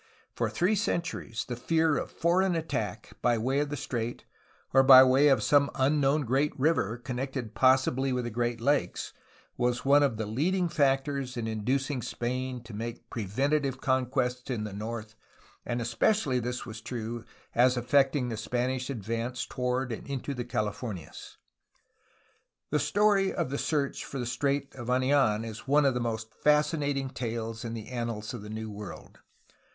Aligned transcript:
For 0.33 0.49
three 0.49 0.73
centuries 0.73 1.45
the 1.47 1.55
fear 1.55 1.95
of 1.95 2.09
foreign 2.09 2.55
attack 2.55 3.11
by 3.21 3.37
way 3.37 3.59
of 3.59 3.69
the 3.69 3.77
strait 3.77 4.25
or 4.73 4.81
by 4.81 5.03
way 5.03 5.27
of 5.27 5.43
some 5.43 5.69
unknown 5.75 6.23
great 6.25 6.59
river, 6.59 6.97
connected 6.97 7.53
possibly 7.53 8.11
with 8.11 8.23
the 8.25 8.31
72 8.31 8.41
A 8.41 8.47
HISTORY 8.47 8.53
OF 8.53 8.57
CALIFORNIA 8.57 8.87
Great 8.87 9.09
Lakes, 9.11 9.13
was 9.77 9.85
one 9.85 10.01
of 10.01 10.17
the 10.17 10.25
leading 10.25 10.69
factors 10.69 11.37
in 11.37 11.45
inducing 11.45 12.01
Spain 12.01 12.63
to 12.63 12.73
make 12.73 13.11
preventive 13.11 13.79
conquests 13.79 14.49
in 14.49 14.63
the 14.63 14.73
north, 14.73 15.13
and 15.67 15.79
es 15.79 15.93
pecially 15.93 16.43
was 16.43 16.63
this 16.63 16.81
true 16.81 17.23
as 17.53 17.77
affecting 17.77 18.29
the 18.29 18.37
Spanish 18.37 18.89
advance 18.89 19.45
toward 19.45 19.91
and 19.91 20.07
into 20.07 20.33
the 20.33 20.43
Californias. 20.43 21.37
The 22.71 22.79
story 22.79 23.31
of 23.31 23.51
the 23.51 23.59
search 23.59 24.03
for 24.03 24.17
the 24.17 24.25
Strait 24.25 24.73
of 24.73 24.87
Anid,n 24.89 25.45
is 25.45 25.67
one 25.67 25.85
of 25.85 25.93
the 25.93 25.99
most 25.99 26.33
fascinating 26.43 27.11
tales 27.11 27.63
in 27.63 27.75
the 27.75 27.89
annals 27.89 28.33
of 28.33 28.41
the 28.41 28.49
New 28.49 28.71
World. 28.71 29.19